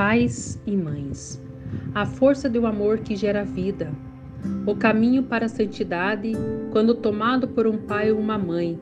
Pais 0.00 0.58
e 0.66 0.74
mães, 0.74 1.38
a 1.94 2.06
força 2.06 2.48
do 2.48 2.66
amor 2.66 3.00
que 3.00 3.14
gera 3.14 3.44
vida, 3.44 3.92
o 4.66 4.74
caminho 4.74 5.24
para 5.24 5.44
a 5.44 5.48
santidade, 5.48 6.32
quando 6.72 6.94
tomado 6.94 7.46
por 7.46 7.66
um 7.66 7.76
pai 7.76 8.10
ou 8.10 8.18
uma 8.18 8.38
mãe, 8.38 8.80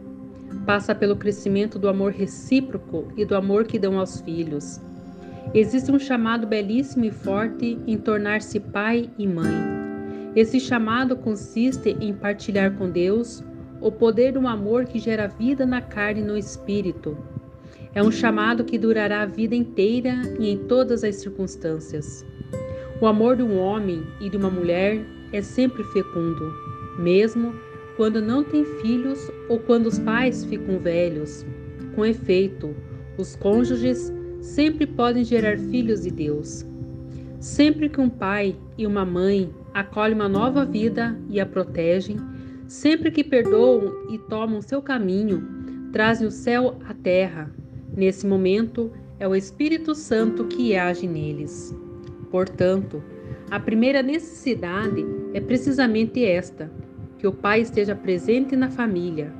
passa 0.64 0.94
pelo 0.94 1.16
crescimento 1.16 1.76
do 1.76 1.88
amor 1.88 2.12
recíproco 2.12 3.12
e 3.16 3.24
do 3.24 3.34
amor 3.34 3.64
que 3.64 3.80
dão 3.80 3.98
aos 3.98 4.20
filhos. 4.20 4.80
Existe 5.52 5.90
um 5.90 5.98
chamado 5.98 6.46
belíssimo 6.46 7.04
e 7.04 7.10
forte 7.10 7.76
em 7.84 7.98
tornar-se 7.98 8.60
pai 8.60 9.10
e 9.18 9.26
mãe. 9.26 9.56
Esse 10.36 10.60
chamado 10.60 11.16
consiste 11.16 11.96
em 12.00 12.14
partilhar 12.14 12.74
com 12.74 12.88
Deus 12.88 13.42
o 13.80 13.90
poder 13.90 14.34
do 14.34 14.46
amor 14.46 14.84
que 14.84 15.00
gera 15.00 15.26
vida 15.26 15.66
na 15.66 15.82
carne 15.82 16.20
e 16.20 16.24
no 16.24 16.38
espírito. 16.38 17.18
É 17.94 18.02
um 18.02 18.10
chamado 18.10 18.64
que 18.64 18.78
durará 18.78 19.22
a 19.22 19.26
vida 19.26 19.54
inteira 19.54 20.22
e 20.38 20.50
em 20.50 20.58
todas 20.58 21.02
as 21.02 21.16
circunstâncias. 21.16 22.24
O 23.00 23.06
amor 23.06 23.36
de 23.36 23.42
um 23.42 23.58
homem 23.58 24.02
e 24.20 24.28
de 24.28 24.36
uma 24.36 24.50
mulher 24.50 25.04
é 25.32 25.40
sempre 25.40 25.84
fecundo, 25.84 26.52
mesmo 26.98 27.54
quando 27.96 28.20
não 28.20 28.44
tem 28.44 28.64
filhos 28.80 29.30
ou 29.48 29.58
quando 29.58 29.86
os 29.86 29.98
pais 29.98 30.44
ficam 30.44 30.78
velhos. 30.78 31.44
Com 31.94 32.04
efeito, 32.04 32.74
os 33.16 33.34
cônjuges 33.36 34.12
sempre 34.40 34.86
podem 34.86 35.24
gerar 35.24 35.58
filhos 35.58 36.02
de 36.02 36.10
Deus. 36.10 36.66
Sempre 37.40 37.88
que 37.88 38.00
um 38.00 38.08
pai 38.08 38.56
e 38.76 38.86
uma 38.86 39.04
mãe 39.04 39.52
acolhem 39.74 40.14
uma 40.14 40.28
nova 40.28 40.64
vida 40.64 41.18
e 41.28 41.40
a 41.40 41.46
protegem, 41.46 42.16
sempre 42.66 43.10
que 43.10 43.24
perdoam 43.24 44.08
e 44.10 44.18
tomam 44.18 44.60
seu 44.60 44.82
caminho, 44.82 45.46
trazem 45.92 46.26
o 46.26 46.30
céu 46.30 46.76
à 46.88 46.94
terra. 46.94 47.50
Nesse 47.98 48.24
momento, 48.28 48.92
é 49.18 49.26
o 49.26 49.34
Espírito 49.34 49.92
Santo 49.92 50.44
que 50.44 50.76
age 50.76 51.04
neles. 51.04 51.74
Portanto, 52.30 53.02
a 53.50 53.58
primeira 53.58 54.04
necessidade 54.04 55.04
é 55.34 55.40
precisamente 55.40 56.24
esta: 56.24 56.70
que 57.18 57.26
o 57.26 57.32
pai 57.32 57.60
esteja 57.60 57.96
presente 57.96 58.54
na 58.54 58.70
família, 58.70 59.34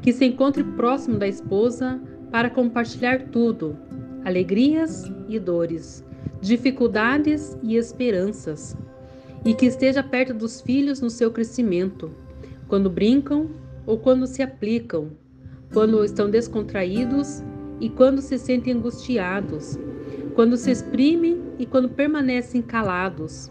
que 0.00 0.10
se 0.10 0.24
encontre 0.24 0.64
próximo 0.64 1.18
da 1.18 1.28
esposa 1.28 2.00
para 2.30 2.48
compartilhar 2.48 3.28
tudo, 3.28 3.76
alegrias 4.24 5.04
e 5.28 5.38
dores, 5.38 6.02
dificuldades 6.40 7.58
e 7.62 7.76
esperanças, 7.76 8.74
e 9.44 9.52
que 9.52 9.66
esteja 9.66 10.02
perto 10.02 10.32
dos 10.32 10.62
filhos 10.62 11.02
no 11.02 11.10
seu 11.10 11.30
crescimento, 11.30 12.10
quando 12.68 12.88
brincam 12.88 13.50
ou 13.84 13.98
quando 13.98 14.26
se 14.26 14.42
aplicam, 14.42 15.10
quando 15.74 16.02
estão 16.02 16.30
descontraídos 16.30 17.44
e 17.80 17.88
quando 17.88 18.20
se 18.20 18.38
sentem 18.38 18.74
angustiados, 18.74 19.78
quando 20.34 20.56
se 20.56 20.70
exprimem 20.70 21.42
e 21.58 21.66
quando 21.66 21.88
permanecem 21.88 22.62
calados, 22.62 23.50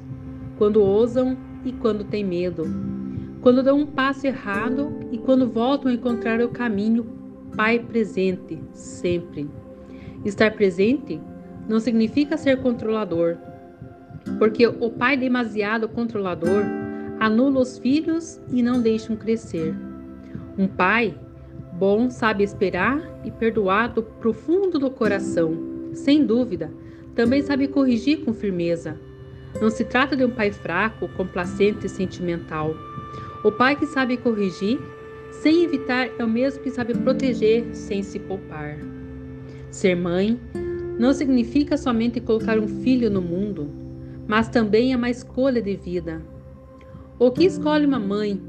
quando 0.57 0.81
ousam 0.81 1.37
e 1.63 1.71
quando 1.71 2.03
têm 2.03 2.23
medo, 2.23 2.65
quando 3.41 3.63
dão 3.63 3.79
um 3.79 3.85
passo 3.85 4.25
errado 4.25 4.91
e 5.11 5.17
quando 5.17 5.49
voltam 5.49 5.91
a 5.91 5.93
encontrar 5.93 6.41
o 6.41 6.49
caminho, 6.49 7.17
Pai 7.57 7.79
presente, 7.79 8.61
sempre. 8.71 9.49
Estar 10.23 10.51
presente 10.51 11.19
não 11.67 11.79
significa 11.79 12.37
ser 12.37 12.61
controlador, 12.61 13.35
porque 14.37 14.67
o 14.67 14.91
pai 14.91 15.17
demasiado 15.17 15.89
controlador 15.89 16.63
anula 17.19 17.59
os 17.59 17.79
filhos 17.79 18.39
e 18.51 18.61
não 18.61 18.79
deixa 18.79 19.15
crescer. 19.15 19.75
Um 20.55 20.67
pai 20.67 21.17
bom 21.77 22.09
sabe 22.09 22.43
esperar 22.43 23.21
e 23.23 23.29
perdoar 23.29 23.89
do 23.93 24.01
profundo 24.01 24.79
do 24.79 24.89
coração, 24.89 25.55
sem 25.93 26.25
dúvida, 26.25 26.71
também 27.13 27.41
sabe 27.41 27.67
corrigir 27.67 28.25
com 28.25 28.33
firmeza. 28.33 28.97
Não 29.61 29.69
se 29.69 29.83
trata 29.83 30.15
de 30.15 30.25
um 30.25 30.31
pai 30.31 30.51
fraco, 30.51 31.07
complacente 31.09 31.85
e 31.85 31.89
sentimental. 31.89 32.75
O 33.43 33.51
pai 33.51 33.75
que 33.75 33.85
sabe 33.85 34.17
corrigir 34.17 34.79
sem 35.31 35.63
evitar 35.63 36.09
é 36.17 36.23
o 36.23 36.27
mesmo 36.27 36.63
que 36.63 36.71
sabe 36.71 36.95
proteger 36.95 37.65
sem 37.73 38.01
se 38.01 38.19
poupar. 38.19 38.77
Ser 39.69 39.95
mãe 39.95 40.39
não 40.99 41.13
significa 41.13 41.77
somente 41.77 42.19
colocar 42.19 42.57
um 42.57 42.67
filho 42.67 43.09
no 43.09 43.21
mundo, 43.21 43.69
mas 44.27 44.49
também 44.49 44.93
é 44.93 44.95
uma 44.95 45.11
escolha 45.11 45.61
de 45.61 45.75
vida. 45.75 46.21
O 47.19 47.31
que 47.31 47.45
escolhe 47.45 47.85
uma 47.85 47.99
mãe? 47.99 48.41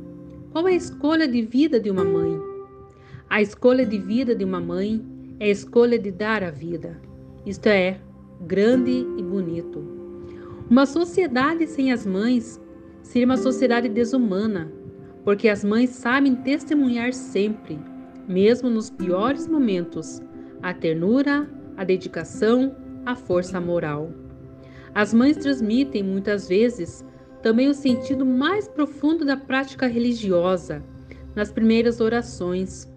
Qual 0.51 0.67
é 0.67 0.73
a 0.73 0.77
escolha 0.77 1.29
de 1.29 1.43
vida 1.43 1.79
de 1.79 1.91
uma 1.91 2.05
mãe? 2.05 2.48
A 3.31 3.43
escolha 3.43 3.85
de 3.85 3.99
vida 3.99 4.35
de 4.35 4.43
uma 4.43 4.59
mãe 4.59 5.05
é 5.39 5.45
a 5.45 5.51
escolha 5.51 5.99
de 5.99 6.11
dar 6.11 6.43
a 6.43 6.51
vida. 6.51 6.99
Isto 7.45 7.67
é, 7.67 8.01
grande 8.47 9.07
e 9.19 9.23
bonito. 9.23 9.85
Uma 10.71 10.87
sociedade 10.87 11.67
sem 11.67 11.93
as 11.93 12.07
mães 12.07 12.59
seria 13.03 13.27
uma 13.27 13.37
sociedade 13.37 13.87
desumana, 13.91 14.73
porque 15.25 15.47
as 15.47 15.63
mães 15.63 15.91
sabem 15.91 16.37
testemunhar 16.37 17.13
sempre, 17.13 17.79
mesmo 18.27 18.71
nos 18.71 18.89
piores 18.89 19.47
momentos, 19.47 20.23
a 20.63 20.73
ternura, 20.73 21.47
a 21.77 21.85
dedicação, 21.85 22.75
a 23.05 23.15
força 23.15 23.61
moral. 23.61 24.11
As 24.95 25.13
mães 25.13 25.37
transmitem 25.37 26.03
muitas 26.03 26.49
vezes 26.49 27.05
também 27.43 27.69
o 27.69 27.75
sentido 27.75 28.25
mais 28.25 28.67
profundo 28.67 29.23
da 29.23 29.37
prática 29.37 29.87
religiosa, 29.87 30.83
nas 31.35 31.53
primeiras 31.53 32.01
orações, 32.01 32.89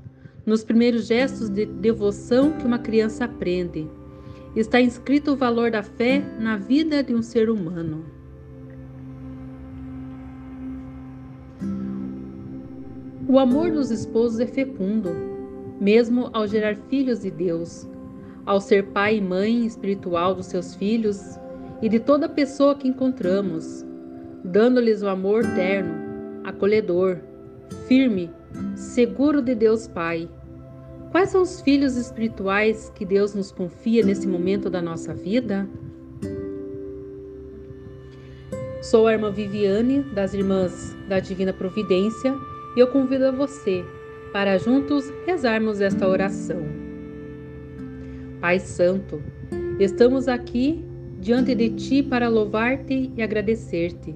nos 0.46 0.64
primeiros 0.64 1.08
gestos 1.08 1.50
de 1.50 1.66
devoção 1.66 2.52
que 2.54 2.66
uma 2.66 2.80
criança 2.80 3.26
aprende. 3.26 3.90
Está 4.56 4.82
inscrito 4.82 5.32
o 5.32 5.36
valor 5.36 5.72
da 5.72 5.84
fé 5.84 6.20
na 6.40 6.58
vida 6.58 7.04
de 7.04 7.14
um 7.14 7.22
ser 7.22 7.50
humano. 7.50 8.06
O 13.28 13.40
amor 13.40 13.72
dos 13.72 13.92
esposos 13.92 14.40
é 14.40 14.46
fecundo, 14.46 15.10
mesmo 15.80 16.30
ao 16.34 16.46
gerar 16.46 16.76
filhos 16.90 17.22
de 17.22 17.32
Deus 17.32 17.88
ao 18.46 18.60
ser 18.60 18.86
pai 18.88 19.18
e 19.18 19.22
mãe 19.22 19.66
espiritual 19.66 20.36
dos 20.36 20.48
seus 20.48 20.76
filhos 20.76 21.40
e 21.82 21.90
de 21.90 22.00
toda 22.00 22.30
pessoa 22.30 22.76
que 22.76 22.88
encontramos, 22.88 23.86
dando-lhes 24.44 25.02
o 25.02 25.08
amor 25.08 25.44
terno, 25.56 25.94
acolhedor, 26.44 27.20
firme, 27.88 28.30
seguro 28.76 29.42
de 29.42 29.56
Deus 29.56 29.88
Pai. 29.88 30.30
Quais 31.12 31.30
são 31.30 31.42
os 31.42 31.62
filhos 31.62 31.98
espirituais 31.98 32.92
que 32.96 33.06
Deus 33.06 33.34
nos 33.34 33.52
confia 33.52 34.04
nesse 34.06 34.28
momento 34.28 34.70
da 34.70 34.82
nossa 34.82 35.14
vida? 35.14 35.68
Sou 38.82 39.08
a 39.08 39.14
irmã 39.14 39.32
Viviane, 39.32 40.02
das 40.14 40.34
Irmãs 40.34 40.96
da 41.08 41.20
Divina 41.20 41.54
Providência, 41.54 42.34
e 42.76 42.80
eu 42.80 42.88
convido 42.88 43.26
a 43.26 43.32
você 43.32 43.86
para 44.34 44.58
juntos 44.58 45.12
rezarmos 45.26 45.82
esta 45.82 46.08
oração. 46.08 46.62
Pai 48.40 48.60
Santo, 48.60 49.22
estamos 49.80 50.28
aqui 50.28 50.84
diante 51.20 51.54
de 51.54 51.70
Ti 51.70 52.02
para 52.02 52.28
louvar-te 52.28 53.12
e 53.16 53.22
agradecer-te 53.22 54.16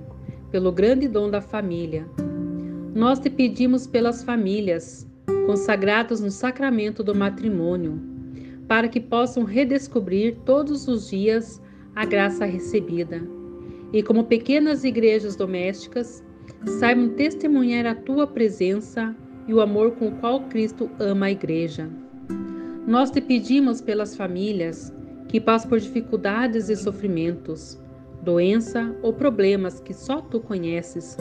pelo 0.49 0.71
grande 0.71 1.07
dom 1.07 1.29
da 1.29 1.41
família. 1.41 2.07
Nós 2.95 3.19
te 3.19 3.29
pedimos 3.29 3.85
pelas 3.85 4.23
famílias 4.23 5.05
consagradas 5.45 6.21
no 6.21 6.31
sacramento 6.31 7.03
do 7.03 7.13
matrimônio, 7.13 8.01
para 8.69 8.87
que 8.87 9.01
possam 9.01 9.43
redescobrir 9.43 10.37
todos 10.45 10.87
os 10.87 11.09
dias 11.09 11.61
a 11.93 12.05
graça 12.05 12.45
recebida 12.45 13.21
e, 13.91 14.01
como 14.01 14.23
pequenas 14.23 14.85
igrejas 14.85 15.35
domésticas, 15.35 16.23
saibam 16.79 17.09
testemunhar 17.09 17.85
a 17.85 17.95
tua 17.95 18.25
presença 18.25 19.13
e 19.45 19.53
o 19.53 19.59
amor 19.59 19.91
com 19.91 20.07
o 20.07 20.15
qual 20.15 20.43
Cristo 20.43 20.89
ama 20.97 21.25
a 21.25 21.31
igreja. 21.31 21.89
Nós 22.87 23.11
te 23.11 23.19
pedimos 23.19 23.81
pelas 23.81 24.15
famílias 24.15 24.93
que 25.27 25.41
passam 25.41 25.69
por 25.69 25.81
dificuldades 25.81 26.69
e 26.69 26.77
sofrimentos, 26.77 27.77
doença 28.23 28.95
ou 29.03 29.11
problemas 29.11 29.81
que 29.81 29.93
só 29.93 30.21
tu 30.21 30.39
conheces, 30.39 31.17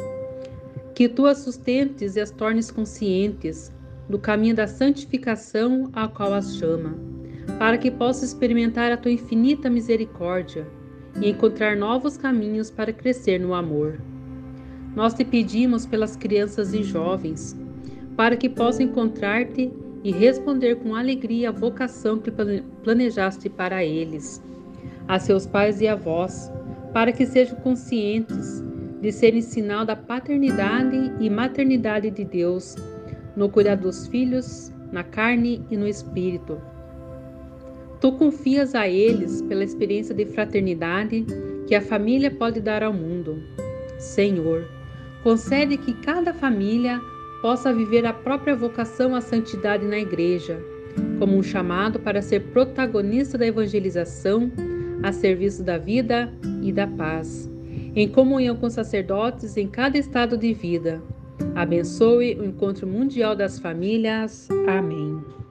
que 0.95 1.09
tu 1.09 1.27
as 1.27 1.39
sustentes 1.39 2.15
e 2.15 2.21
as 2.21 2.31
tornes 2.31 2.71
conscientes 2.71 3.73
do 4.09 4.19
caminho 4.19 4.55
da 4.55 4.67
santificação 4.67 5.91
ao 5.93 6.09
qual 6.09 6.33
as 6.33 6.57
chama, 6.57 6.95
para 7.59 7.77
que 7.77 7.91
possam 7.91 8.25
experimentar 8.25 8.93
a 8.93 8.97
tua 8.97 9.11
infinita 9.11 9.69
misericórdia 9.69 10.67
e 11.21 11.31
encontrar 11.31 11.77
novos 11.77 12.17
caminhos 12.17 12.71
para 12.71 12.93
crescer 12.93 13.41
no 13.41 13.55
amor. 13.55 14.01
Nós 14.95 15.15
te 15.15 15.25
pedimos 15.25 15.85
pelas 15.85 16.15
crianças 16.15 16.73
e 16.73 16.83
jovens, 16.85 17.57
para 18.17 18.37
que 18.37 18.49
possam 18.49 18.87
encontrar-te 18.87 19.73
e 20.05 20.13
responder 20.13 20.77
com 20.77 20.95
alegria 20.95 21.49
a 21.49 21.53
vocação 21.53 22.19
que 22.19 22.31
planejaste 22.85 23.49
para 23.49 23.85
eles, 23.85 24.41
a 25.09 25.19
seus 25.19 25.45
pais 25.45 25.81
e 25.81 25.89
avós, 25.89 26.53
para 26.93 27.11
que 27.11 27.27
sejam 27.27 27.57
conscientes 27.57 28.64
de 29.05 29.13
serem 29.13 29.43
sinal 29.43 29.85
da 29.85 29.95
paternidade 29.95 31.13
e 31.21 31.29
maternidade 31.29 32.11
de 32.11 32.25
Deus 32.25 32.75
no 33.37 33.51
cuidar 33.51 33.75
dos 33.75 34.07
filhos, 34.07 34.73
na 34.91 35.05
carne 35.05 35.63
e 35.71 35.77
no 35.77 35.87
espírito. 35.87 36.59
Tu 38.01 38.11
confias 38.13 38.75
a 38.75 38.89
eles 38.89 39.43
pela 39.43 39.63
experiência 39.63 40.15
de 40.15 40.25
fraternidade 40.25 41.27
que 41.67 41.75
a 41.75 41.83
família 41.83 42.31
pode 42.31 42.63
dar 42.63 42.83
ao 42.83 42.95
mundo. 42.95 43.43
Senhor, 43.99 44.67
concede 45.23 45.77
que 45.77 45.93
cada 46.01 46.33
família 46.33 46.99
possa 47.43 47.75
viver 47.75 48.07
a 48.07 48.13
própria 48.15 48.57
vocação 48.57 49.15
à 49.15 49.21
santidade 49.21 49.85
na 49.85 49.99
igreja, 49.99 50.59
como 51.19 51.37
um 51.37 51.43
chamado 51.43 52.01
para 52.01 52.23
ser 52.23 52.41
protagonista 52.55 53.37
da 53.37 53.47
evangelização 53.47 54.51
a 55.03 55.13
serviço 55.13 55.63
da 55.63 55.77
vida 55.77 56.33
e 56.63 56.73
da 56.73 56.87
paz, 56.87 57.54
em 57.95 58.09
comunhão 58.09 58.57
com 58.57 58.69
sacerdotes 58.69 59.57
em 59.57 59.69
cada 59.69 59.97
estado 59.97 60.37
de 60.37 60.53
vida. 60.53 61.03
Abençoe 61.55 62.35
o 62.35 62.45
encontro 62.45 62.87
mundial 62.87 63.37
das 63.37 63.59
famílias. 63.59 64.49
Amém. 64.67 65.44